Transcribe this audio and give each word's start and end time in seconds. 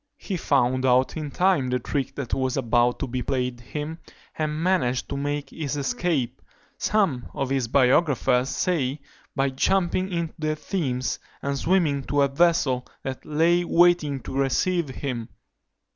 He 0.17 0.35
found 0.35 0.83
out 0.83 1.15
in 1.15 1.29
time 1.29 1.69
the 1.69 1.77
trick 1.77 2.15
that 2.15 2.33
was 2.33 2.57
about 2.57 2.97
to 2.97 3.07
be 3.07 3.21
played 3.21 3.59
him, 3.61 3.99
and 4.35 4.63
managed 4.63 5.07
to 5.09 5.15
make 5.15 5.51
his 5.51 5.77
escape; 5.77 6.41
some 6.79 7.27
of 7.35 7.51
his 7.51 7.67
biographers 7.67 8.49
say, 8.49 8.99
by 9.35 9.51
jumping 9.51 10.11
into 10.11 10.33
the 10.39 10.55
Thames, 10.55 11.19
and 11.43 11.55
swimming 11.55 12.01
to 12.05 12.23
a 12.23 12.27
vessel 12.27 12.87
that 13.03 13.23
lay 13.25 13.63
waiting 13.63 14.19
to 14.21 14.33
receive 14.35 14.89
him. 14.89 15.29